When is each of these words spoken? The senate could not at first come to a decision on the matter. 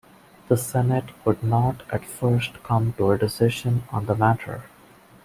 The 0.47 0.57
senate 0.57 1.11
could 1.23 1.43
not 1.43 1.83
at 1.91 2.03
first 2.03 2.63
come 2.63 2.93
to 2.93 3.11
a 3.11 3.19
decision 3.19 3.83
on 3.91 4.07
the 4.07 4.15
matter. 4.15 4.63